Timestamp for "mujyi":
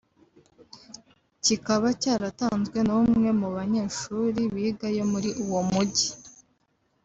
5.71-6.09